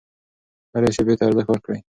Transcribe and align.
هرې 0.73 0.89
شیبې 0.95 1.13
ته 1.19 1.23
ارزښت 1.27 1.49
ورکړئ. 1.49 1.79